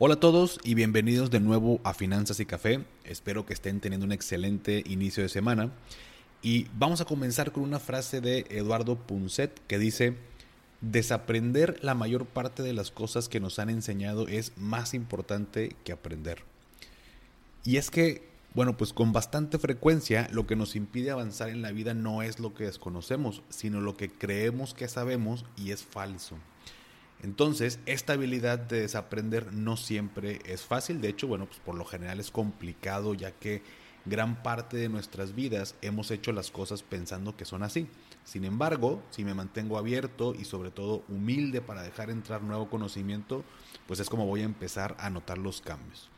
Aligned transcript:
Hola 0.00 0.14
a 0.14 0.20
todos 0.20 0.60
y 0.62 0.74
bienvenidos 0.74 1.28
de 1.28 1.40
nuevo 1.40 1.80
a 1.82 1.92
Finanzas 1.92 2.38
y 2.38 2.46
Café. 2.46 2.84
Espero 3.02 3.44
que 3.44 3.52
estén 3.52 3.80
teniendo 3.80 4.06
un 4.06 4.12
excelente 4.12 4.84
inicio 4.86 5.24
de 5.24 5.28
semana. 5.28 5.72
Y 6.40 6.68
vamos 6.78 7.00
a 7.00 7.04
comenzar 7.04 7.50
con 7.50 7.64
una 7.64 7.80
frase 7.80 8.20
de 8.20 8.46
Eduardo 8.48 8.94
Punset 8.94 9.60
que 9.66 9.76
dice, 9.76 10.14
desaprender 10.80 11.80
la 11.82 11.96
mayor 11.96 12.26
parte 12.26 12.62
de 12.62 12.74
las 12.74 12.92
cosas 12.92 13.28
que 13.28 13.40
nos 13.40 13.58
han 13.58 13.70
enseñado 13.70 14.28
es 14.28 14.56
más 14.56 14.94
importante 14.94 15.74
que 15.82 15.90
aprender. 15.90 16.44
Y 17.64 17.78
es 17.78 17.90
que, 17.90 18.22
bueno, 18.54 18.76
pues 18.76 18.92
con 18.92 19.12
bastante 19.12 19.58
frecuencia 19.58 20.28
lo 20.30 20.46
que 20.46 20.54
nos 20.54 20.76
impide 20.76 21.10
avanzar 21.10 21.48
en 21.48 21.60
la 21.60 21.72
vida 21.72 21.92
no 21.94 22.22
es 22.22 22.38
lo 22.38 22.54
que 22.54 22.66
desconocemos, 22.66 23.42
sino 23.48 23.80
lo 23.80 23.96
que 23.96 24.08
creemos 24.08 24.74
que 24.74 24.86
sabemos 24.86 25.44
y 25.56 25.72
es 25.72 25.82
falso. 25.82 26.36
Entonces, 27.22 27.80
esta 27.86 28.12
habilidad 28.12 28.58
de 28.58 28.82
desaprender 28.82 29.52
no 29.52 29.76
siempre 29.76 30.40
es 30.44 30.62
fácil, 30.62 31.00
de 31.00 31.08
hecho, 31.08 31.26
bueno, 31.26 31.46
pues 31.46 31.58
por 31.58 31.74
lo 31.74 31.84
general 31.84 32.20
es 32.20 32.30
complicado 32.30 33.14
ya 33.14 33.32
que 33.32 33.62
gran 34.04 34.42
parte 34.42 34.76
de 34.76 34.88
nuestras 34.88 35.34
vidas 35.34 35.74
hemos 35.82 36.10
hecho 36.10 36.32
las 36.32 36.50
cosas 36.50 36.82
pensando 36.82 37.36
que 37.36 37.44
son 37.44 37.62
así. 37.62 37.88
Sin 38.24 38.44
embargo, 38.44 39.02
si 39.10 39.24
me 39.24 39.34
mantengo 39.34 39.78
abierto 39.78 40.34
y 40.38 40.44
sobre 40.44 40.70
todo 40.70 41.02
humilde 41.08 41.60
para 41.60 41.82
dejar 41.82 42.10
entrar 42.10 42.42
nuevo 42.42 42.70
conocimiento, 42.70 43.44
pues 43.86 44.00
es 44.00 44.08
como 44.08 44.26
voy 44.26 44.42
a 44.42 44.44
empezar 44.44 44.96
a 44.98 45.10
notar 45.10 45.38
los 45.38 45.60
cambios. 45.60 46.08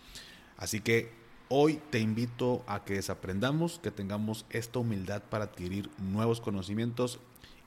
Así 0.56 0.80
que 0.80 1.12
hoy 1.48 1.80
te 1.91 2.00
invito 2.00 2.62
a 2.66 2.84
que 2.84 2.94
desaprendamos, 2.94 3.80
que 3.80 3.91
tengamos 3.91 4.44
esta 4.50 4.78
humildad 4.78 5.22
para 5.22 5.47
adquirir 5.47 5.91
nuevos 5.98 6.41
conocimientos 6.41 7.19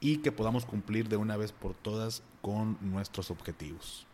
y 0.03 0.17
que 0.17 0.33
podamos 0.33 0.65
cumplir 0.65 1.07
de 1.07 1.15
una 1.15 1.37
vez 1.37 1.53
por 1.53 1.73
todas 1.73 2.23
con 2.41 2.77
nuestros 2.81 3.31
objetivos. 3.31 4.05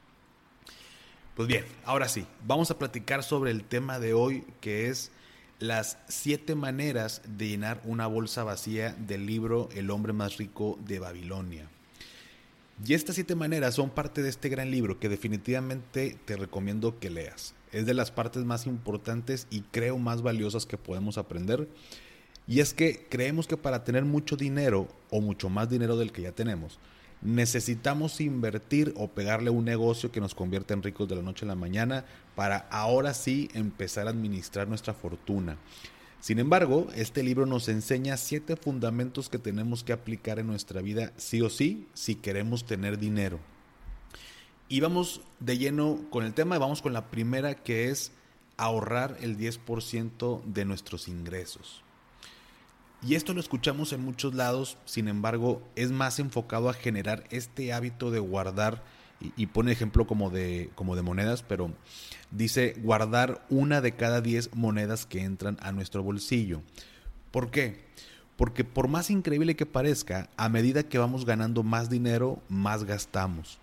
Pues 1.36 1.48
bien, 1.48 1.66
ahora 1.84 2.08
sí, 2.08 2.28
vamos 2.46 2.70
a 2.70 2.78
platicar 2.78 3.24
sobre 3.24 3.50
el 3.50 3.64
tema 3.64 3.98
de 3.98 4.14
hoy 4.14 4.46
que 4.62 4.88
es 4.90 5.12
las 5.58 5.98
siete 6.08 6.54
maneras 6.54 7.24
de 7.26 7.48
llenar 7.48 7.82
una 7.86 8.06
bolsa 8.06 8.44
vacía 8.44 8.94
del 8.94 9.26
libro 9.26 9.68
El 9.74 9.90
hombre 9.90 10.14
más 10.14 10.38
rico 10.38 10.78
de 10.86 11.00
Babilonia. 11.00 11.68
Y 12.86 12.94
estas 12.94 13.16
siete 13.16 13.34
maneras 13.34 13.74
son 13.74 13.90
parte 13.90 14.22
de 14.22 14.30
este 14.30 14.48
gran 14.48 14.70
libro 14.70 15.00
que 15.00 15.10
definitivamente 15.10 16.18
te 16.24 16.38
recomiendo 16.38 17.00
que 17.00 17.10
leas. 17.10 17.56
Es 17.72 17.88
de 17.88 17.96
las 17.96 18.12
partes 18.12 18.46
más 18.46 18.68
importantes 18.68 19.48
y 19.50 19.62
creo 19.62 19.98
más 19.98 20.22
valiosas 20.22 20.68
que 20.68 20.78
podemos 20.78 21.18
aprender 21.18 21.68
y 22.50 22.62
es 22.62 22.74
que 22.74 23.06
creemos 23.08 23.46
que 23.46 23.58
para 23.58 23.84
tener 23.84 24.06
mucho 24.06 24.36
dinero 24.36 24.88
o 25.12 25.22
mucho 25.22 25.50
más 25.50 25.70
dinero 25.70 25.96
del 25.98 26.12
que 26.12 26.24
ya 26.24 26.32
tenemos, 26.32 26.80
necesitamos 27.22 28.20
invertir 28.22 28.92
o 28.98 29.08
pegarle 29.08 29.52
un 29.52 29.66
negocio 29.66 30.12
que 30.12 30.20
nos 30.20 30.34
convierta 30.34 30.74
en 30.74 30.82
ricos 30.82 31.08
de 31.08 31.16
la 31.16 31.22
noche 31.22 31.46
a 31.46 31.48
la 31.48 31.54
mañana 31.54 32.06
para 32.36 32.58
ahora 32.72 33.14
sí 33.14 33.50
empezar 33.54 34.08
a 34.08 34.10
administrar 34.10 34.68
nuestra 34.68 34.96
fortuna. 34.96 35.60
Sin 36.22 36.40
embargo, 36.40 36.88
este 36.96 37.22
libro 37.22 37.46
nos 37.46 37.70
enseña 37.70 38.18
siete 38.18 38.56
fundamentos 38.56 39.30
que 39.30 39.38
tenemos 39.38 39.84
que 39.84 39.94
aplicar 39.94 40.40
en 40.40 40.48
nuestra 40.48 40.82
vida 40.82 41.14
sí 41.18 41.44
o 41.44 41.52
sí 41.52 41.88
si 41.94 42.16
queremos 42.16 42.66
tener 42.66 42.98
dinero. 42.98 43.40
Y 44.70 44.80
vamos 44.80 45.22
de 45.40 45.60
lleno 45.60 46.00
con 46.10 46.26
el 46.26 46.34
tema, 46.34 46.58
vamos 46.58 46.82
con 46.82 46.94
la 46.94 47.12
primera 47.12 47.54
que 47.54 47.90
es 47.90 48.12
ahorrar 48.58 49.18
el 49.22 49.38
10% 49.38 50.44
de 50.46 50.66
nuestros 50.66 51.08
ingresos. 51.08 51.84
Y 53.02 53.16
esto 53.16 53.34
lo 53.34 53.40
escuchamos 53.40 53.94
en 53.94 54.04
muchos 54.04 54.34
lados, 54.34 54.78
sin 54.84 55.08
embargo, 55.08 55.62
es 55.76 55.92
más 55.92 56.20
enfocado 56.20 56.70
a 56.70 56.74
generar 56.74 57.24
este 57.30 57.72
hábito 57.72 58.12
de 58.12 58.20
guardar, 58.20 58.84
y, 59.36 59.48
pone 59.48 59.74
ejemplo 59.74 60.08
como 60.08 60.30
de, 60.30 60.70
como 60.76 60.96
de 60.96 61.02
monedas, 61.02 61.44
pero 61.44 61.74
dice 62.32 62.76
guardar 62.82 63.46
una 63.50 63.82
de 63.82 63.94
cada 63.94 64.22
diez 64.22 64.50
monedas 64.56 65.06
que 65.06 65.22
entran 65.22 65.58
a 65.62 65.74
nuestro 65.74 66.04
bolsillo. 66.04 66.62
¿Por 67.32 67.52
qué? 67.52 67.84
Porque 68.38 68.64
por 68.64 68.88
más 68.88 69.10
increíble 69.10 69.58
que 69.58 69.66
parezca, 69.66 70.30
a 70.38 70.48
medida 70.48 70.84
que 70.84 70.98
vamos 70.98 71.26
ganando 71.26 71.64
más 71.64 71.90
dinero, 71.90 72.42
más 72.48 72.86
gastamos. 72.86 73.60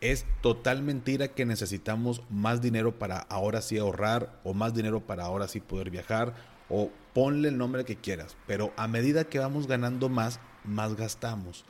Es 0.00 0.26
total 0.40 0.82
mentira 0.82 1.28
que 1.28 1.46
necesitamos 1.46 2.22
más 2.28 2.60
dinero 2.60 2.98
para 2.98 3.18
ahora 3.18 3.62
sí 3.62 3.78
ahorrar 3.78 4.40
o 4.42 4.54
más 4.54 4.74
dinero 4.74 5.00
para 5.00 5.24
ahora 5.24 5.46
sí 5.46 5.60
poder 5.60 5.90
viajar 5.90 6.34
o 6.70 6.90
ponle 7.12 7.48
el 7.48 7.58
nombre 7.58 7.84
que 7.84 7.96
quieras, 7.96 8.36
pero 8.46 8.72
a 8.76 8.88
medida 8.88 9.24
que 9.24 9.38
vamos 9.38 9.66
ganando 9.66 10.08
más, 10.08 10.40
más 10.64 10.94
gastamos. 10.94 11.64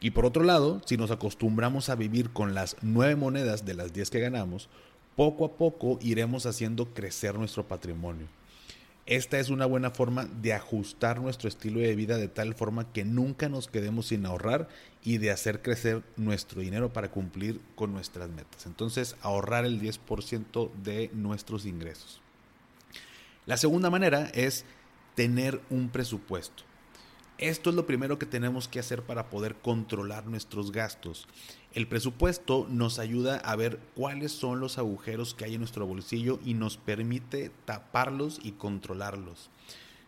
Y 0.00 0.10
por 0.10 0.26
otro 0.26 0.44
lado, 0.44 0.80
si 0.86 0.96
nos 0.96 1.10
acostumbramos 1.10 1.88
a 1.88 1.96
vivir 1.96 2.30
con 2.30 2.54
las 2.54 2.76
nueve 2.82 3.16
monedas 3.16 3.64
de 3.64 3.74
las 3.74 3.92
diez 3.92 4.10
que 4.10 4.20
ganamos, 4.20 4.68
poco 5.16 5.44
a 5.44 5.56
poco 5.56 5.98
iremos 6.00 6.46
haciendo 6.46 6.94
crecer 6.94 7.34
nuestro 7.34 7.66
patrimonio. 7.66 8.28
Esta 9.06 9.38
es 9.40 9.48
una 9.48 9.64
buena 9.64 9.90
forma 9.90 10.26
de 10.26 10.52
ajustar 10.52 11.20
nuestro 11.20 11.48
estilo 11.48 11.80
de 11.80 11.96
vida 11.96 12.18
de 12.18 12.28
tal 12.28 12.54
forma 12.54 12.92
que 12.92 13.06
nunca 13.06 13.48
nos 13.48 13.66
quedemos 13.66 14.08
sin 14.08 14.26
ahorrar 14.26 14.68
y 15.02 15.16
de 15.16 15.30
hacer 15.30 15.62
crecer 15.62 16.02
nuestro 16.16 16.60
dinero 16.60 16.92
para 16.92 17.10
cumplir 17.10 17.58
con 17.74 17.94
nuestras 17.94 18.28
metas. 18.28 18.66
Entonces, 18.66 19.16
ahorrar 19.22 19.64
el 19.64 19.80
10% 19.80 20.70
de 20.84 21.10
nuestros 21.14 21.64
ingresos. 21.64 22.20
La 23.48 23.56
segunda 23.56 23.88
manera 23.88 24.30
es 24.34 24.66
tener 25.14 25.62
un 25.70 25.88
presupuesto. 25.88 26.64
Esto 27.38 27.70
es 27.70 27.76
lo 27.76 27.86
primero 27.86 28.18
que 28.18 28.26
tenemos 28.26 28.68
que 28.68 28.78
hacer 28.78 29.04
para 29.04 29.30
poder 29.30 29.54
controlar 29.54 30.26
nuestros 30.26 30.70
gastos. 30.70 31.26
El 31.72 31.88
presupuesto 31.88 32.66
nos 32.68 32.98
ayuda 32.98 33.38
a 33.38 33.56
ver 33.56 33.80
cuáles 33.94 34.32
son 34.32 34.60
los 34.60 34.76
agujeros 34.76 35.32
que 35.32 35.46
hay 35.46 35.54
en 35.54 35.60
nuestro 35.60 35.86
bolsillo 35.86 36.38
y 36.44 36.52
nos 36.52 36.76
permite 36.76 37.50
taparlos 37.64 38.38
y 38.42 38.52
controlarlos. 38.52 39.48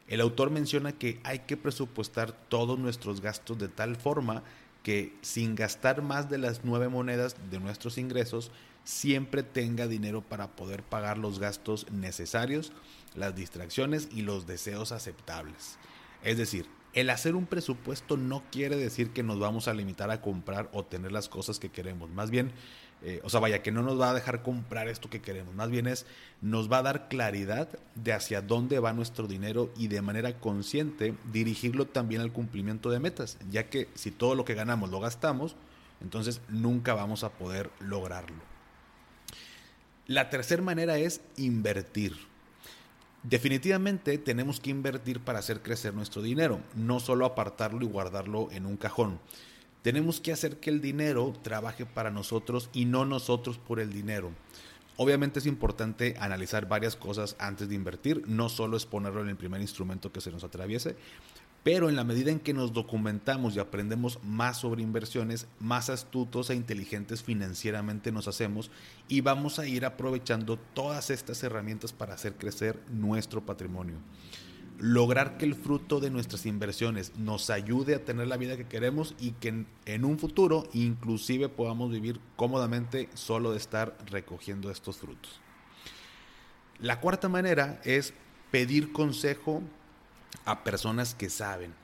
El 0.07 0.21
autor 0.21 0.51
menciona 0.51 0.93
que 0.93 1.19
hay 1.25 1.39
que 1.39 1.57
presupuestar 1.57 2.33
todos 2.33 2.79
nuestros 2.79 3.23
gastos 3.23 3.59
de 3.59 3.69
tal 3.69 3.97
forma 3.97 4.43
que 4.83 5.15
sin 5.23 5.55
gastar 5.55 6.03
más 6.03 6.29
de 6.29 6.37
las 6.37 6.61
nueve 6.63 6.91
monedas 6.91 7.37
de 7.51 7.59
nuestros 7.59 7.97
ingresos, 7.97 8.53
siempre 8.85 9.43
tenga 9.43 9.87
dinero 9.87 10.23
para 10.23 10.49
poder 10.57 10.83
pagar 10.83 11.19
los 11.19 11.39
gastos 11.39 11.91
necesarios 11.91 12.73
las 13.15 13.35
distracciones 13.35 14.09
y 14.13 14.23
los 14.23 14.47
deseos 14.47 14.93
aceptables. 14.93 15.79
Es 16.23 16.37
decir, 16.37 16.67
el 16.93 17.11
hacer 17.11 17.37
un 17.37 17.47
presupuesto 17.47 18.17
no 18.17 18.43
quiere 18.51 18.77
decir 18.77 19.11
que 19.11 19.23
nos 19.23 19.39
vamos 19.39 19.69
a 19.69 19.75
limitar 19.75 20.11
a 20.11 20.21
comprar 20.21 20.69
o 20.73 20.85
tener 20.85 21.13
las 21.13 21.29
cosas 21.29 21.59
que 21.59 21.71
queremos. 21.71 22.11
Más 22.11 22.31
bien, 22.31 22.53
eh, 23.03 23.21
o 23.23 23.31
sea, 23.31 23.41
vaya, 23.41 23.63
que 23.63 23.73
no 23.73 23.83
nos 23.83 23.99
va 23.99 24.11
a 24.11 24.15
dejar 24.15 24.43
comprar 24.43 24.89
esto 24.89 25.09
que 25.09 25.23
queremos. 25.23 25.55
Más 25.55 25.71
bien 25.71 25.87
es, 25.87 26.05
nos 26.41 26.71
va 26.71 26.79
a 26.79 26.83
dar 26.83 27.09
claridad 27.09 27.69
de 27.95 28.13
hacia 28.13 28.43
dónde 28.43 28.81
va 28.81 28.93
nuestro 28.93 29.27
dinero 29.29 29.73
y 29.77 29.89
de 29.89 30.03
manera 30.03 30.39
consciente 30.39 31.15
dirigirlo 31.33 31.87
también 31.87 32.21
al 32.21 32.33
cumplimiento 32.33 32.91
de 32.91 33.01
metas. 33.01 33.39
Ya 33.51 33.71
que 33.71 33.89
si 33.95 34.11
todo 34.11 34.35
lo 34.35 34.45
que 34.45 34.55
ganamos 34.55 34.91
lo 34.91 35.01
gastamos, 35.01 35.57
entonces 36.01 36.41
nunca 36.49 36.95
vamos 36.95 37.25
a 37.25 37.31
poder 37.31 37.71
lograrlo. 37.79 38.50
La 40.11 40.29
tercera 40.29 40.61
manera 40.61 40.99
es 40.99 41.21
invertir. 41.37 42.17
Definitivamente 43.23 44.19
tenemos 44.19 44.59
que 44.59 44.71
invertir 44.71 45.21
para 45.21 45.39
hacer 45.39 45.63
crecer 45.63 45.95
nuestro 45.95 46.21
dinero, 46.21 46.59
no 46.75 46.99
solo 46.99 47.25
apartarlo 47.25 47.85
y 47.85 47.89
guardarlo 47.89 48.49
en 48.51 48.67
un 48.67 48.77
cajón. 48.77 49.21
Tenemos 49.83 50.21
que 50.21 50.33
hacer 50.33 50.59
que 50.59 50.71
el 50.71 50.81
dinero 50.81 51.33
trabaje 51.43 51.87
para 51.87 52.11
nosotros 52.11 52.71
y 52.73 52.87
no 52.87 53.05
nosotros 53.05 53.59
por 53.59 53.79
el 53.79 53.93
dinero. 53.93 54.33
Obviamente 54.97 55.39
es 55.39 55.47
importante 55.47 56.17
analizar 56.19 56.67
varias 56.67 56.97
cosas 56.97 57.37
antes 57.39 57.69
de 57.69 57.77
invertir, 57.77 58.25
no 58.27 58.49
solo 58.49 58.77
es 58.77 58.87
ponerlo 58.87 59.23
en 59.23 59.29
el 59.29 59.37
primer 59.37 59.61
instrumento 59.61 60.11
que 60.11 60.21
se 60.21 60.33
nos 60.33 60.43
atraviese, 60.43 60.97
pero 61.63 61.91
en 61.91 61.97
la 61.97 62.05
medida 62.05 62.31
en 62.31 62.41
que 62.41 62.55
nos 62.55 62.73
documentamos 62.73 63.55
y 63.55 63.59
aprendemos 63.59 64.19
más 64.25 64.61
sobre 64.61 64.83
inversiones, 64.83 65.47
más 65.59 65.91
astutos 65.91 66.49
e 66.49 66.55
inteligentes 66.55 67.23
financieramente 67.23 68.13
nos 68.13 68.29
hacemos 68.29 68.71
y 69.09 69.21
vamos 69.21 69.59
a 69.59 69.67
ir 69.67 69.85
aprovechando 69.85 70.57
todas 70.57 71.11
estas 71.11 71.43
herramientas 71.43 71.93
para 71.93 72.15
hacer 72.15 72.35
crecer 72.35 72.81
nuestro 72.91 73.45
patrimonio. 73.45 73.97
Lograr 74.79 75.37
que 75.37 75.45
el 75.45 75.55
fruto 75.55 76.01
de 76.01 76.09
nuestras 76.09 76.47
inversiones 76.47 77.13
nos 77.19 77.51
ayude 77.51 77.95
a 77.95 78.05
tener 78.07 78.29
la 78.29 78.39
vida 78.39 78.57
que 78.57 78.67
queremos 78.67 79.15
y 79.21 79.33
que 79.33 79.67
en, 79.85 80.05
un 80.07 80.19
futuro 80.19 80.67
inclusive 80.73 81.51
podamos 81.51 81.91
vivir 81.91 82.19
cómodamente 82.37 83.11
solo 83.13 83.51
de 83.51 83.59
estar 83.59 83.99
recogiendo 84.07 84.71
estos 84.71 84.97
frutos. 84.97 85.43
La 86.79 87.01
cuarta 87.01 87.29
manera 87.29 87.79
es 87.85 88.15
pedir 88.51 88.93
consejo 88.93 89.63
a 90.45 90.65
personas 90.65 91.15
que 91.15 91.31
saben. 91.31 91.75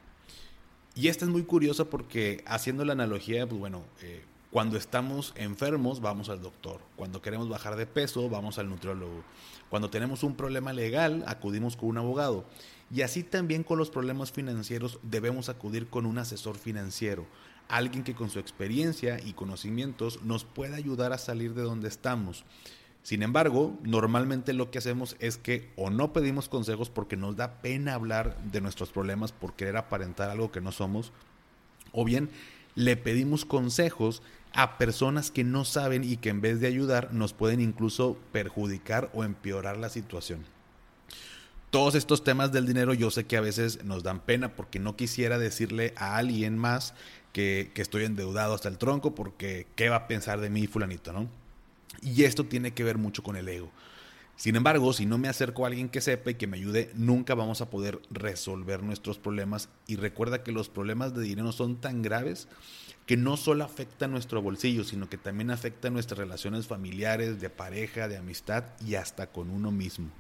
Y 0.95 1.09
esta 1.09 1.25
es 1.25 1.31
muy 1.31 1.45
curiosa 1.45 1.85
porque 1.85 2.43
haciendo 2.47 2.85
la 2.85 2.95
analogía, 2.95 3.47
pues 3.47 3.61
bueno, 3.61 3.85
eh, 4.01 4.25
cuando 4.51 4.79
estamos 4.79 5.35
enfermos 5.37 6.01
vamos 6.01 6.31
al 6.31 6.41
doctor, 6.41 6.81
cuando 6.97 7.21
queremos 7.21 7.49
bajar 7.49 7.77
de 7.77 7.87
peso 7.87 8.31
vamos 8.31 8.59
al 8.59 8.71
nutriólogo, 8.71 9.23
cuando 9.69 9.91
tenemos 9.91 10.23
un 10.23 10.35
problema 10.35 10.73
legal 10.73 11.25
acudimos 11.27 11.77
con 11.77 11.91
un 11.91 11.99
abogado. 11.99 12.47
Y 12.91 13.03
así 13.03 13.23
también 13.23 13.65
con 13.65 13.79
los 13.79 13.91
problemas 13.91 14.33
financieros 14.33 14.99
debemos 15.03 15.49
acudir 15.49 15.89
con 15.89 16.07
un 16.07 16.17
asesor 16.19 16.57
financiero, 16.57 17.27
alguien 17.69 18.05
que 18.05 18.15
con 18.15 18.31
su 18.31 18.39
experiencia 18.39 19.21
y 19.23 19.35
conocimientos 19.35 20.23
nos 20.23 20.45
pueda 20.45 20.77
ayudar 20.77 21.13
a 21.13 21.19
salir 21.19 21.53
de 21.53 21.63
donde 21.63 21.89
estamos. 21.89 22.45
Sin 23.07 23.23
embargo, 23.23 23.79
normalmente 23.85 24.53
lo 24.53 24.73
que 24.73 24.79
hacemos 24.79 25.15
es 25.21 25.37
que 25.37 25.71
o 25.77 25.91
no 25.91 26.13
pedimos 26.13 26.49
consejos 26.49 26.91
porque 26.91 27.17
nos 27.17 27.37
da 27.37 27.63
pena 27.63 27.95
hablar 27.95 28.37
de 28.51 28.61
nuestros 28.61 28.91
problemas 28.91 29.31
por 29.31 29.55
querer 29.55 29.77
aparentar 29.77 30.29
algo 30.29 30.51
que 30.51 30.61
no 30.61 30.73
somos, 30.73 31.13
o 31.93 32.05
bien 32.05 32.31
le 32.75 32.97
pedimos 32.97 33.45
consejos 33.45 34.23
a 34.53 34.77
personas 34.77 35.31
que 35.31 35.45
no 35.45 35.65
saben 35.65 36.03
y 36.03 36.17
que 36.17 36.31
en 36.31 36.41
vez 36.41 36.59
de 36.59 36.67
ayudar 36.67 37.15
nos 37.15 37.33
pueden 37.33 37.61
incluso 37.61 38.19
perjudicar 38.33 39.09
o 39.15 39.23
empeorar 39.23 39.77
la 39.77 39.89
situación. 39.89 40.45
Todos 41.71 41.95
estos 41.95 42.25
temas 42.25 42.51
del 42.51 42.67
dinero 42.67 42.93
yo 42.93 43.13
sé 43.13 43.25
que 43.25 43.37
a 43.37 43.41
veces 43.41 43.85
nos 43.85 44.03
dan 44.03 44.19
pena 44.19 44.57
porque 44.57 44.81
no 44.81 44.97
quisiera 44.97 45.39
decirle 45.39 45.95
a 45.97 46.17
alguien 46.17 46.59
más 46.59 46.93
que, 47.33 47.71
que 47.73 47.83
estoy 47.83 48.05
endeudado 48.05 48.53
hasta 48.53 48.69
el 48.69 48.79
tronco 48.79 49.15
porque 49.15 49.69
qué 49.77 49.91
va 49.91 49.95
a 49.95 50.09
pensar 50.09 50.41
de 50.41 50.51
mí 50.51 50.67
fulanito, 50.67 51.13
¿no? 51.13 51.46
Y 52.03 52.25
esto 52.25 52.45
tiene 52.45 52.73
que 52.73 52.85
ver 52.85 52.99
mucho 52.99 53.23
con 53.23 53.37
el 53.37 53.49
ego. 53.49 53.71
Sin 54.37 54.55
embargo, 54.55 54.93
si 54.93 55.07
no 55.07 55.17
me 55.17 55.29
acerco 55.29 55.65
a 55.65 55.69
alguien 55.69 55.89
que 55.89 56.03
sepa 56.03 56.31
y 56.31 56.35
que 56.35 56.47
me 56.47 56.59
ayude, 56.59 56.91
nunca 56.95 57.35
vamos 57.35 57.63
a 57.63 57.71
poder 57.71 58.01
resolver 58.11 58.83
nuestros 58.83 59.19
problemas. 59.19 59.71
Y 59.87 59.97
recuerda 59.97 60.43
que 60.43 60.53
los 60.53 60.69
problemas 60.69 61.15
de 61.15 61.23
dinero 61.23 61.53
son 61.53 61.81
tan 61.81 62.03
graves 62.03 62.47
que 63.07 63.17
no 63.17 63.37
solo 63.37 63.65
afectan 63.65 64.11
nuestro 64.11 64.43
bolsillo, 64.43 64.85
sino 64.85 65.09
que 65.09 65.17
también 65.17 65.51
afectan 65.51 65.95
nuestras 65.95 66.19
relaciones 66.19 66.67
familiares, 66.67 67.41
de 67.41 67.49
pareja, 67.49 68.09
de 68.09 68.19
amistad 68.19 68.65
y 68.85 68.97
hasta 68.97 69.29
con 69.29 69.49
uno 69.49 69.71
mismo. 69.71 70.11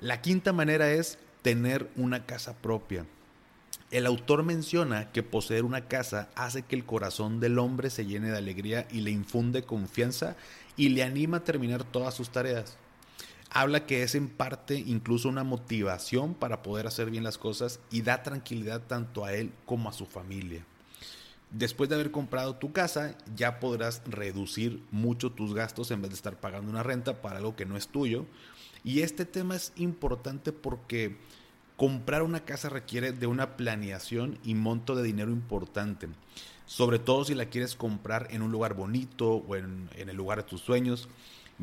La 0.00 0.20
quinta 0.20 0.52
manera 0.52 0.90
es 0.90 1.18
tener 1.42 1.88
una 1.94 2.26
casa 2.26 2.56
propia. 2.56 3.06
El 3.90 4.06
autor 4.06 4.42
menciona 4.42 5.12
que 5.12 5.22
poseer 5.22 5.64
una 5.64 5.86
casa 5.86 6.28
hace 6.34 6.62
que 6.62 6.74
el 6.74 6.84
corazón 6.84 7.38
del 7.38 7.58
hombre 7.58 7.88
se 7.88 8.04
llene 8.04 8.30
de 8.30 8.38
alegría 8.38 8.88
y 8.90 9.02
le 9.02 9.12
infunde 9.12 9.62
confianza 9.62 10.36
y 10.76 10.88
le 10.88 11.04
anima 11.04 11.38
a 11.38 11.44
terminar 11.44 11.84
todas 11.84 12.14
sus 12.14 12.30
tareas. 12.30 12.76
Habla 13.48 13.86
que 13.86 14.02
es 14.02 14.16
en 14.16 14.28
parte 14.28 14.74
incluso 14.74 15.28
una 15.28 15.44
motivación 15.44 16.34
para 16.34 16.62
poder 16.62 16.88
hacer 16.88 17.10
bien 17.10 17.22
las 17.22 17.38
cosas 17.38 17.78
y 17.90 18.02
da 18.02 18.24
tranquilidad 18.24 18.82
tanto 18.82 19.24
a 19.24 19.32
él 19.32 19.52
como 19.66 19.88
a 19.88 19.92
su 19.92 20.04
familia. 20.04 20.64
Después 21.52 21.88
de 21.88 21.94
haber 21.94 22.10
comprado 22.10 22.56
tu 22.56 22.72
casa, 22.72 23.16
ya 23.36 23.60
podrás 23.60 24.02
reducir 24.04 24.82
mucho 24.90 25.30
tus 25.30 25.54
gastos 25.54 25.92
en 25.92 26.02
vez 26.02 26.10
de 26.10 26.16
estar 26.16 26.40
pagando 26.40 26.70
una 26.70 26.82
renta 26.82 27.22
para 27.22 27.38
algo 27.38 27.54
que 27.54 27.66
no 27.66 27.76
es 27.76 27.86
tuyo. 27.86 28.26
Y 28.82 29.02
este 29.02 29.24
tema 29.24 29.54
es 29.54 29.72
importante 29.76 30.52
porque 30.52 31.16
comprar 31.76 32.22
una 32.22 32.44
casa 32.44 32.68
requiere 32.68 33.12
de 33.12 33.26
una 33.26 33.56
planeación 33.56 34.38
y 34.44 34.54
monto 34.54 34.94
de 34.94 35.02
dinero 35.02 35.30
importante. 35.30 36.08
Sobre 36.66 36.98
todo 36.98 37.24
si 37.24 37.34
la 37.34 37.46
quieres 37.46 37.76
comprar 37.76 38.28
en 38.30 38.42
un 38.42 38.50
lugar 38.50 38.74
bonito 38.74 39.34
o 39.34 39.56
en, 39.56 39.88
el 39.96 40.16
lugar 40.16 40.38
de 40.38 40.48
tus 40.48 40.62
sueños. 40.62 41.08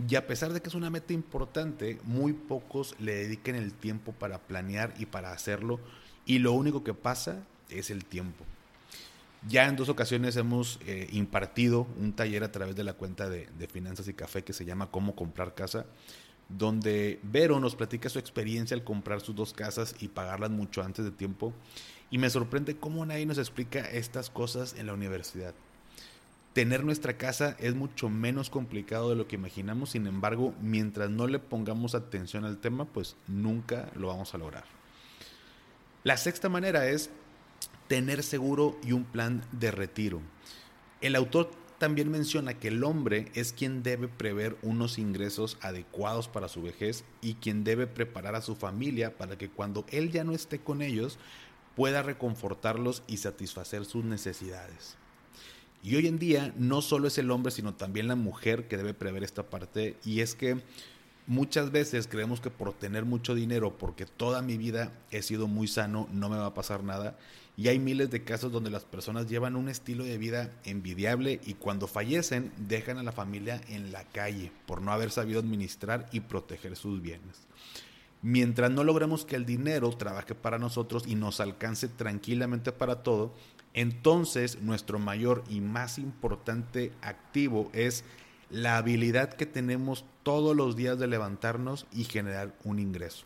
Y 0.09 0.15
a 0.15 0.25
pesar 0.27 0.53
de 0.53 0.61
que 0.61 0.69
es 0.69 0.75
una 0.75 0.89
meta 0.89 1.13
importante, 1.13 1.99
muy 2.03 2.33
pocos 2.33 2.95
le 2.99 3.15
dediquen 3.15 3.55
el 3.55 3.73
tiempo 3.73 4.13
para 4.13 4.39
planear 4.39 4.93
y 4.97 5.05
para 5.05 5.33
hacerlo. 5.33 5.79
Y 6.25 6.39
lo 6.39 6.53
único 6.53 6.83
que 6.83 6.93
pasa 6.93 7.43
es 7.69 7.89
el 7.89 8.05
tiempo. 8.05 8.45
Ya 9.47 9.67
en 9.67 9.75
dos 9.75 9.89
ocasiones 9.89 10.37
hemos 10.37 10.79
eh, 10.85 11.09
impartido 11.11 11.85
un 11.99 12.13
taller 12.13 12.45
a 12.45 12.51
través 12.51 12.77
de 12.77 12.85
la 12.85 12.93
cuenta 12.93 13.29
de, 13.29 13.49
de 13.59 13.67
Finanzas 13.67 14.07
y 14.07 14.13
Café 14.13 14.43
que 14.43 14.53
se 14.53 14.63
llama 14.63 14.89
Cómo 14.89 15.15
comprar 15.15 15.53
casa 15.53 15.85
donde 16.49 17.19
Vero 17.23 17.59
nos 17.59 17.75
platica 17.75 18.09
su 18.09 18.19
experiencia 18.19 18.75
al 18.75 18.83
comprar 18.83 19.21
sus 19.21 19.35
dos 19.35 19.53
casas 19.53 19.95
y 19.99 20.07
pagarlas 20.07 20.51
mucho 20.51 20.81
antes 20.81 21.05
de 21.05 21.11
tiempo. 21.11 21.53
Y 22.11 22.17
me 22.17 22.29
sorprende 22.29 22.77
cómo 22.77 23.05
nadie 23.05 23.25
nos 23.25 23.37
explica 23.37 23.79
estas 23.79 24.29
cosas 24.29 24.75
en 24.77 24.87
la 24.87 24.93
universidad. 24.93 25.53
Tener 26.53 26.83
nuestra 26.83 27.17
casa 27.17 27.55
es 27.59 27.73
mucho 27.73 28.09
menos 28.09 28.51
complicado 28.51 29.09
de 29.09 29.15
lo 29.15 29.27
que 29.27 29.37
imaginamos, 29.37 29.89
sin 29.89 30.05
embargo, 30.05 30.53
mientras 30.61 31.09
no 31.09 31.25
le 31.25 31.39
pongamos 31.39 31.95
atención 31.95 32.45
al 32.45 32.59
tema, 32.59 32.85
pues 32.85 33.15
nunca 33.27 33.89
lo 33.95 34.09
vamos 34.09 34.35
a 34.35 34.37
lograr. 34.37 34.65
La 36.03 36.15
sexta 36.17 36.49
manera 36.49 36.87
es 36.87 37.09
tener 37.87 38.21
seguro 38.21 38.77
y 38.83 38.91
un 38.91 39.03
plan 39.03 39.43
de 39.51 39.71
retiro. 39.71 40.21
El 41.01 41.15
autor 41.15 41.49
también 41.77 42.09
menciona 42.09 42.53
que 42.53 42.69
el 42.69 42.83
hombre 42.83 43.31
es 43.33 43.53
quien 43.53 43.83
debe 43.83 44.07
prever 44.07 44.57
unos 44.61 44.97
ingresos 44.97 45.57
adecuados 45.61 46.27
para 46.27 46.47
su 46.47 46.61
vejez 46.61 47.03
y 47.21 47.35
quien 47.35 47.63
debe 47.63 47.87
preparar 47.87 48.35
a 48.35 48.41
su 48.41 48.55
familia 48.55 49.17
para 49.17 49.37
que 49.37 49.49
cuando 49.49 49.85
él 49.89 50.11
ya 50.11 50.23
no 50.23 50.33
esté 50.33 50.59
con 50.59 50.81
ellos 50.81 51.17
pueda 51.75 52.03
reconfortarlos 52.03 53.03
y 53.07 53.17
satisfacer 53.17 53.85
sus 53.85 54.03
necesidades. 54.05 54.97
Y 55.83 55.95
hoy 55.95 56.07
en 56.07 56.17
día 56.17 56.53
no 56.57 56.81
solo 56.81 57.07
es 57.07 57.17
el 57.17 57.29
hombre, 57.29 57.51
sino 57.51 57.73
también 57.73 58.07
la 58.07 58.15
mujer 58.15 58.67
que 58.67 58.77
debe 58.77 58.93
prever 58.93 59.23
esta 59.23 59.49
parte 59.49 59.97
y 60.05 60.21
es 60.21 60.33
que 60.33 60.61
muchas 61.27 61.71
veces 61.71 62.07
creemos 62.07 62.41
que 62.41 62.49
por 62.49 62.73
tener 62.73 63.05
mucho 63.05 63.35
dinero, 63.35 63.77
porque 63.77 64.05
toda 64.05 64.41
mi 64.41 64.57
vida 64.57 64.91
he 65.11 65.21
sido 65.21 65.47
muy 65.47 65.67
sano, 65.67 66.07
no 66.11 66.29
me 66.29 66.37
va 66.37 66.47
a 66.47 66.53
pasar 66.53 66.83
nada. 66.83 67.17
Y 67.55 67.67
hay 67.67 67.77
miles 67.77 68.09
de 68.09 68.23
casos 68.23 68.51
donde 68.51 68.71
las 68.71 68.83
personas 68.83 69.29
llevan 69.29 69.55
un 69.55 69.69
estilo 69.69 70.03
de 70.03 70.17
vida 70.17 70.51
envidiable 70.63 71.39
y 71.45 71.53
cuando 71.53 71.87
fallecen 71.87 72.51
dejan 72.57 72.97
a 72.97 73.03
la 73.03 73.11
familia 73.11 73.61
en 73.69 73.91
la 73.91 74.03
calle 74.05 74.51
por 74.65 74.81
no 74.81 74.91
haber 74.91 75.11
sabido 75.11 75.39
administrar 75.39 76.07
y 76.11 76.21
proteger 76.21 76.75
sus 76.75 77.01
bienes. 77.01 77.47
Mientras 78.23 78.71
no 78.71 78.83
logremos 78.83 79.25
que 79.25 79.35
el 79.35 79.45
dinero 79.45 79.89
trabaje 79.91 80.33
para 80.33 80.57
nosotros 80.57 81.03
y 81.05 81.15
nos 81.15 81.41
alcance 81.41 81.89
tranquilamente 81.89 82.71
para 82.71 83.03
todo, 83.03 83.35
entonces 83.73 84.61
nuestro 84.61 84.97
mayor 84.97 85.43
y 85.49 85.59
más 85.59 85.99
importante 85.99 86.91
activo 87.01 87.69
es 87.73 88.03
la 88.53 88.77
habilidad 88.77 89.33
que 89.33 89.47
tenemos 89.47 90.05
todos 90.21 90.55
los 90.55 90.75
días 90.75 90.99
de 90.99 91.07
levantarnos 91.07 91.87
y 91.91 92.03
generar 92.03 92.53
un 92.63 92.77
ingreso. 92.77 93.25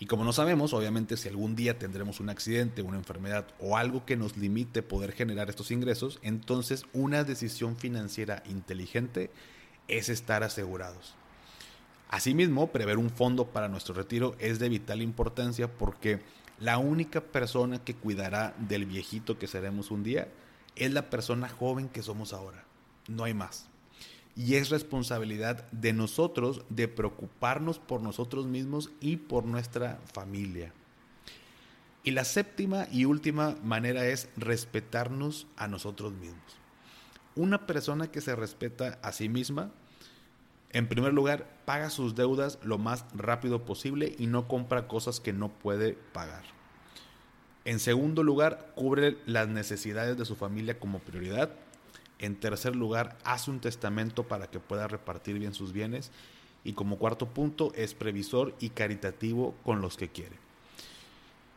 Y 0.00 0.06
como 0.06 0.24
no 0.24 0.32
sabemos, 0.32 0.72
obviamente 0.72 1.16
si 1.16 1.28
algún 1.28 1.54
día 1.54 1.78
tendremos 1.78 2.18
un 2.18 2.28
accidente, 2.28 2.82
una 2.82 2.96
enfermedad 2.96 3.46
o 3.60 3.76
algo 3.76 4.04
que 4.04 4.16
nos 4.16 4.36
limite 4.36 4.82
poder 4.82 5.12
generar 5.12 5.48
estos 5.48 5.70
ingresos, 5.70 6.18
entonces 6.22 6.84
una 6.92 7.22
decisión 7.22 7.76
financiera 7.76 8.42
inteligente 8.48 9.30
es 9.86 10.08
estar 10.08 10.42
asegurados. 10.42 11.14
Asimismo, 12.08 12.72
prever 12.72 12.98
un 12.98 13.10
fondo 13.10 13.46
para 13.46 13.68
nuestro 13.68 13.94
retiro 13.94 14.34
es 14.40 14.58
de 14.58 14.68
vital 14.68 15.00
importancia 15.00 15.70
porque 15.72 16.18
la 16.58 16.78
única 16.78 17.20
persona 17.20 17.84
que 17.84 17.94
cuidará 17.94 18.52
del 18.58 18.84
viejito 18.84 19.38
que 19.38 19.46
seremos 19.46 19.92
un 19.92 20.02
día 20.02 20.26
es 20.74 20.92
la 20.92 21.08
persona 21.08 21.48
joven 21.48 21.88
que 21.88 22.02
somos 22.02 22.32
ahora. 22.32 22.64
No 23.06 23.22
hay 23.22 23.34
más 23.34 23.68
y 24.38 24.54
es 24.54 24.70
responsabilidad 24.70 25.68
de 25.72 25.92
nosotros 25.92 26.62
de 26.68 26.86
preocuparnos 26.86 27.80
por 27.80 28.00
nosotros 28.00 28.46
mismos 28.46 28.92
y 29.00 29.16
por 29.16 29.44
nuestra 29.44 29.98
familia. 30.12 30.72
Y 32.04 32.12
la 32.12 32.22
séptima 32.22 32.86
y 32.92 33.04
última 33.04 33.56
manera 33.64 34.06
es 34.06 34.28
respetarnos 34.36 35.48
a 35.56 35.66
nosotros 35.66 36.12
mismos. 36.12 36.56
Una 37.34 37.66
persona 37.66 38.12
que 38.12 38.20
se 38.20 38.36
respeta 38.36 39.00
a 39.02 39.10
sí 39.10 39.28
misma, 39.28 39.72
en 40.70 40.88
primer 40.88 41.12
lugar, 41.12 41.58
paga 41.64 41.90
sus 41.90 42.14
deudas 42.14 42.60
lo 42.62 42.78
más 42.78 43.06
rápido 43.14 43.64
posible 43.64 44.14
y 44.20 44.28
no 44.28 44.46
compra 44.46 44.86
cosas 44.86 45.18
que 45.18 45.32
no 45.32 45.48
puede 45.48 45.94
pagar. 46.12 46.44
En 47.64 47.80
segundo 47.80 48.22
lugar, 48.22 48.70
cubre 48.76 49.18
las 49.26 49.48
necesidades 49.48 50.16
de 50.16 50.24
su 50.24 50.36
familia 50.36 50.78
como 50.78 51.00
prioridad 51.00 51.50
en 52.18 52.36
tercer 52.36 52.74
lugar, 52.74 53.18
hace 53.24 53.50
un 53.50 53.60
testamento 53.60 54.26
para 54.26 54.48
que 54.48 54.60
pueda 54.60 54.88
repartir 54.88 55.38
bien 55.38 55.54
sus 55.54 55.72
bienes. 55.72 56.10
Y 56.64 56.72
como 56.72 56.98
cuarto 56.98 57.28
punto, 57.28 57.72
es 57.74 57.94
previsor 57.94 58.54
y 58.60 58.70
caritativo 58.70 59.54
con 59.64 59.80
los 59.80 59.96
que 59.96 60.08
quiere. 60.08 60.36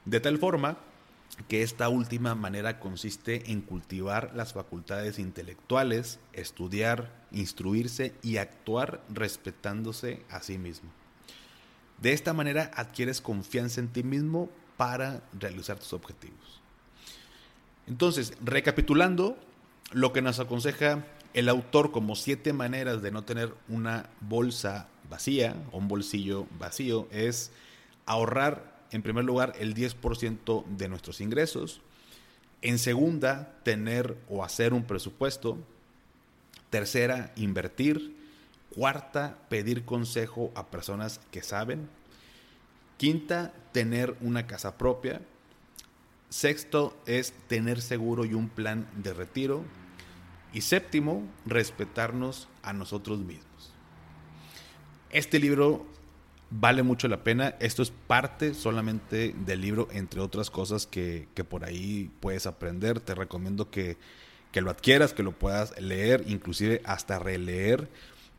De 0.05 0.19
tal 0.19 0.37
forma 0.37 0.77
que 1.47 1.63
esta 1.63 1.89
última 1.89 2.35
manera 2.35 2.79
consiste 2.79 3.51
en 3.51 3.61
cultivar 3.61 4.31
las 4.35 4.53
facultades 4.53 5.19
intelectuales, 5.19 6.19
estudiar, 6.33 7.11
instruirse 7.31 8.13
y 8.21 8.37
actuar 8.37 9.01
respetándose 9.09 10.23
a 10.29 10.41
sí 10.41 10.57
mismo. 10.57 10.91
De 11.99 12.13
esta 12.13 12.33
manera 12.33 12.71
adquieres 12.75 13.21
confianza 13.21 13.79
en 13.79 13.89
ti 13.89 14.03
mismo 14.03 14.49
para 14.77 15.23
realizar 15.39 15.77
tus 15.77 15.93
objetivos. 15.93 16.61
Entonces, 17.87 18.33
recapitulando, 18.43 19.37
lo 19.91 20.13
que 20.13 20.21
nos 20.21 20.39
aconseja 20.39 21.05
el 21.33 21.49
autor 21.49 21.91
como 21.91 22.15
siete 22.15 22.53
maneras 22.53 23.01
de 23.01 23.11
no 23.11 23.23
tener 23.23 23.53
una 23.69 24.09
bolsa 24.19 24.87
vacía 25.09 25.55
o 25.71 25.77
un 25.77 25.87
bolsillo 25.87 26.47
vacío 26.57 27.07
es 27.11 27.51
ahorrar 28.05 28.81
en 28.91 29.01
primer 29.01 29.23
lugar 29.23 29.53
el 29.59 29.73
10% 29.73 30.65
de 30.65 30.89
nuestros 30.89 31.21
ingresos, 31.21 31.81
en 32.61 32.77
segunda 32.77 33.55
tener 33.63 34.17
o 34.29 34.43
hacer 34.43 34.73
un 34.73 34.83
presupuesto, 34.83 35.57
tercera 36.69 37.31
invertir, 37.35 38.15
cuarta 38.75 39.37
pedir 39.49 39.85
consejo 39.85 40.51
a 40.55 40.67
personas 40.67 41.21
que 41.31 41.41
saben, 41.41 41.89
quinta 42.97 43.53
tener 43.71 44.15
una 44.21 44.45
casa 44.45 44.77
propia, 44.77 45.21
sexto 46.29 46.97
es 47.05 47.33
tener 47.47 47.81
seguro 47.81 48.25
y 48.25 48.33
un 48.33 48.49
plan 48.49 48.87
de 48.95 49.13
retiro, 49.13 49.63
y 50.53 50.61
séptimo, 50.61 51.23
respetarnos 51.45 52.47
a 52.63 52.73
nosotros 52.73 53.19
mismos. 53.19 53.73
Este 55.09 55.39
libro 55.39 55.85
vale 56.49 56.83
mucho 56.83 57.07
la 57.07 57.23
pena. 57.23 57.55
Esto 57.59 57.81
es 57.81 57.91
parte 58.07 58.53
solamente 58.53 59.33
del 59.45 59.61
libro, 59.61 59.87
entre 59.91 60.21
otras 60.21 60.49
cosas 60.49 60.85
que, 60.85 61.27
por 61.49 61.65
ahí 61.65 62.11
puedes 62.19 62.45
aprender. 62.45 62.99
Te 62.99 63.15
recomiendo 63.15 63.71
que, 63.71 63.97
que, 64.51 64.61
lo 64.61 64.69
adquieras, 64.69 65.13
que 65.13 65.23
lo 65.23 65.31
puedas 65.31 65.79
leer, 65.79 66.23
inclusive 66.27 66.81
hasta 66.85 67.19
releer 67.19 67.89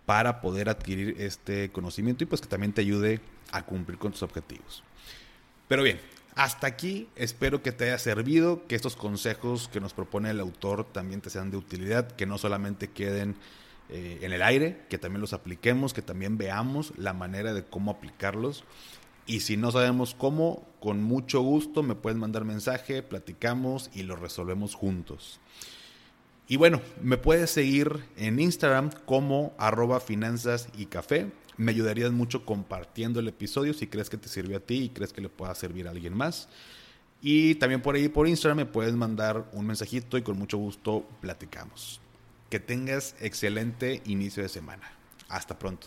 para 0.07 0.41
poder 0.41 0.69
adquirir 0.69 1.17
este 1.21 1.71
conocimiento 1.71 2.25
y 2.25 2.27
pues 2.27 2.41
que 2.41 2.49
también 2.49 2.73
te 2.73 2.81
ayude 2.81 3.21
a 3.53 3.65
cumplir 3.65 3.99
con 3.99 4.13
tus 4.13 4.23
objetivos. 4.23 4.83
Pero 5.69 5.83
bien, 5.83 6.01
hasta 6.35 6.67
aquí 6.67 7.09
espero 7.15 7.63
que 7.63 7.73
te 7.73 7.85
haya 7.85 7.99
servido, 7.99 8.67
que 8.67 8.75
estos 8.75 8.97
consejos 8.97 9.69
que 9.69 9.81
nos 9.81 9.93
propone 9.93 10.31
el 10.31 10.41
autor 10.41 10.85
también 10.85 11.21
te 11.21 11.31
sean 11.31 11.51
de 11.51 11.59
utilidad, 11.59 12.11
que 12.13 12.27
no 12.27 12.39
solamente 12.39 12.89
queden 12.89 13.37
eh, 13.91 14.21
en 14.23 14.33
el 14.33 14.43
aire, 14.43 14.87
que 14.89 14.97
también 14.97 15.21
los 15.21 15.35
apliquemos, 15.35 15.93
que 15.93 16.01
también 16.01 16.39
veamos 16.39 16.95
la 16.97 17.13
manera 17.13 17.53
de 17.53 17.65
cómo 17.65 17.91
aplicarlos. 17.91 18.65
Y 19.27 19.41
si 19.41 19.57
no 19.57 19.71
sabemos 19.71 20.15
cómo, 20.15 20.67
con 20.81 21.03
mucho 21.03 21.43
gusto 21.43 21.83
me 21.83 21.95
puedes 21.95 22.19
mandar 22.19 22.45
mensaje, 22.45 23.03
platicamos 23.03 23.91
y 23.93 24.03
lo 24.05 24.17
resolvemos 24.17 24.75
juntos. 24.75 25.39
Y 26.49 26.57
bueno, 26.57 26.83
me 27.03 27.17
puedes 27.17 27.51
seguir 27.51 28.05
en 28.17 28.41
Instagram 28.41 28.91
como 29.07 29.55
arroba 29.59 30.01
finanzas 30.01 30.69
y 30.77 30.87
café. 30.87 31.31
Me 31.57 31.71
ayudarías 31.71 32.13
mucho 32.13 32.45
compartiendo 32.45 33.21
el 33.21 33.29
episodio 33.29 33.75
si 33.75 33.87
crees 33.87 34.11
que 34.11 34.17
te 34.17 34.29
sirve 34.29 34.57
a 34.57 34.61
ti 34.61 34.85
y 34.85 34.89
crees 34.89 35.13
que 35.13 35.21
le 35.21 35.29
pueda 35.29 35.55
servir 35.55 35.87
a 35.87 35.91
alguien 35.91 36.15
más. 36.15 36.49
Y 37.21 37.55
también 37.55 37.81
por 37.81 37.95
ahí 37.95 38.09
por 38.09 38.27
Instagram 38.27 38.57
me 38.57 38.67
puedes 38.67 38.95
mandar 38.95 39.49
un 39.53 39.67
mensajito 39.67 40.19
y 40.19 40.23
con 40.23 40.37
mucho 40.39 40.59
gusto 40.59 41.07
platicamos. 41.21 42.01
Que 42.51 42.59
tengas 42.59 43.15
excelente 43.21 44.03
inicio 44.07 44.43
de 44.43 44.49
semana. 44.49 44.91
Hasta 45.29 45.59
pronto. 45.59 45.87